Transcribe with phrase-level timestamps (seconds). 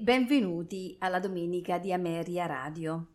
[0.00, 3.08] Benvenuti alla domenica di Ameria Radio.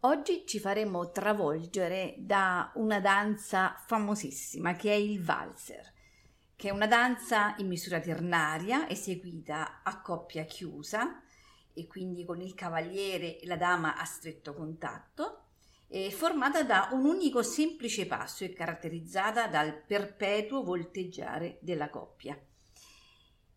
[0.00, 5.92] Oggi ci faremo travolgere da una danza famosissima che è il valzer,
[6.54, 11.22] che è una danza in misura ternaria eseguita a coppia chiusa
[11.72, 15.44] e quindi con il cavaliere e la dama a stretto contatto,
[16.10, 22.38] formata da un unico semplice passo e caratterizzata dal perpetuo volteggiare della coppia.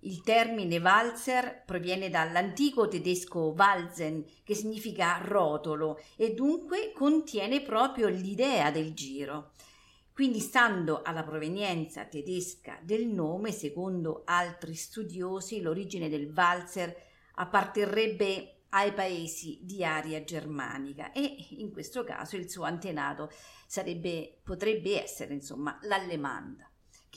[0.01, 8.69] Il termine valzer proviene dall'antico tedesco walzen, che significa rotolo e dunque contiene proprio l'idea
[8.69, 9.51] del giro.
[10.13, 16.95] Quindi, stando alla provenienza tedesca del nome, secondo altri studiosi, l'origine del valzer
[17.35, 23.31] apparterrebbe ai paesi di aria germanica e in questo caso il suo antenato
[23.65, 26.66] sarebbe, potrebbe essere insomma l'allemanda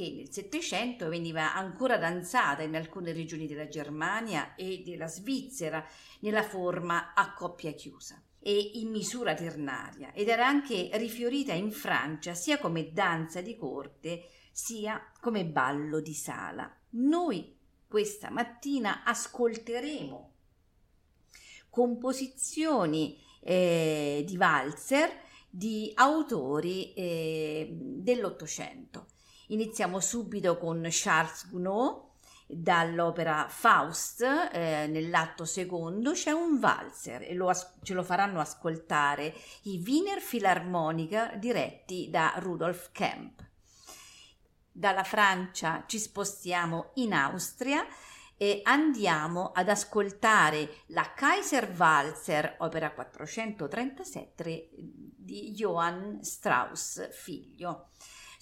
[0.00, 5.84] che nel Settecento veniva ancora danzata in alcune regioni della Germania e della Svizzera
[6.20, 12.32] nella forma a coppia chiusa e in misura ternaria ed era anche rifiorita in Francia
[12.32, 16.74] sia come danza di corte sia come ballo di sala.
[16.92, 17.54] Noi
[17.86, 20.32] questa mattina ascolteremo
[21.68, 25.10] composizioni eh, di valzer
[25.50, 29.08] di autori eh, dell'Ottocento.
[29.50, 32.08] Iniziamo subito con Charles Gounod
[32.46, 39.34] dall'opera Faust, eh, nell'atto secondo c'è un valzer e lo as- ce lo faranno ascoltare
[39.62, 43.44] i Wiener Philharmoniker diretti da Rudolf Kemp.
[44.70, 47.84] Dalla Francia ci spostiamo in Austria
[48.36, 57.88] e andiamo ad ascoltare la Kaiser Walzer, opera 437 di Johann Strauss figlio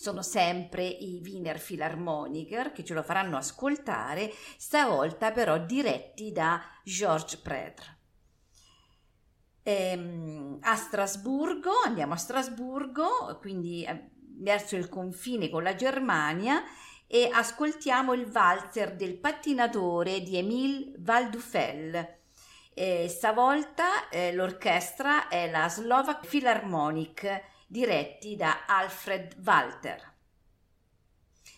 [0.01, 7.41] sono sempre i Wiener Philharmoniker che ce lo faranno ascoltare, stavolta però diretti da Georges
[7.41, 7.97] Prêtre.
[9.65, 16.63] Ehm, a Strasburgo, andiamo a Strasburgo, quindi eh, verso il confine con la Germania
[17.09, 22.19] e ascoltiamo il valzer del pattinatore di Emile Valdufel.
[22.73, 30.17] Eh, stavolta eh, l'orchestra è la Slovak Philharmonic diretti da Alfred Walter.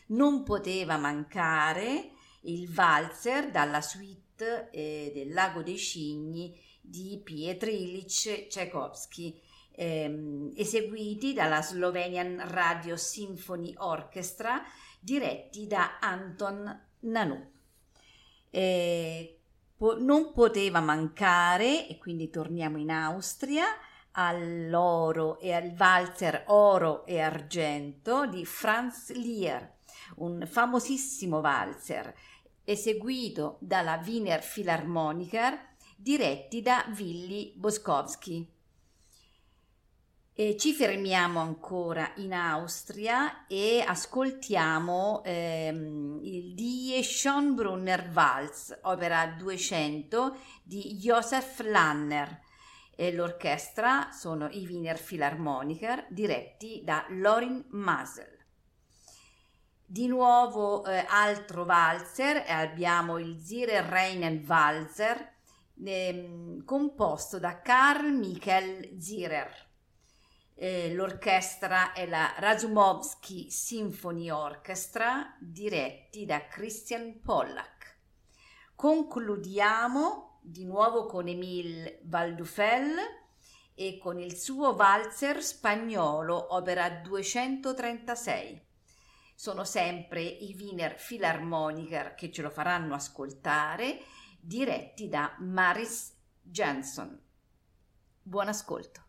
[0.09, 2.11] Non poteva mancare
[2.43, 9.41] il valzer dalla suite eh, del Lago dei Cigni di Pietr Ilyich Tchaikovsky,
[9.73, 14.65] ehm, eseguiti dalla Slovenian Radio Symphony Orchestra,
[14.99, 17.51] diretti da Anton Nanu.
[18.51, 19.41] Eh,
[19.77, 23.67] po- non poteva mancare, e quindi torniamo in Austria,
[24.13, 29.77] all'oro e al valzer oro e argento di Franz Lier,
[30.17, 32.15] un famosissimo valzer
[32.65, 38.59] eseguito dalla Wiener Philharmoniker diretti da Willy Boskowski.
[40.33, 50.37] E ci fermiamo ancora in Austria e ascoltiamo ehm, il Die Schönbrunner Waltz, opera 200
[50.63, 52.49] di Josef Lanner
[53.01, 58.45] e l'orchestra sono i Wiener Philharmoniker diretti da Lorin Masel.
[59.87, 65.33] Di nuovo eh, altro valzer e abbiamo il Zire Reinen Walzer
[65.83, 69.69] eh, composto da Karl Michael Zirer.
[70.55, 77.97] Eh, l'orchestra è la Razumovsky Symphony Orchestra diretti da Christian Pollack.
[78.75, 82.97] Concludiamo di nuovo con Emile Valdufel
[83.75, 88.69] e con il suo valzer spagnolo, opera 236.
[89.35, 94.03] sono sempre i Wiener Philharmoniker che ce lo faranno ascoltare,
[94.39, 97.19] diretti da Maris Jansson.
[98.23, 99.09] Buon ascolto.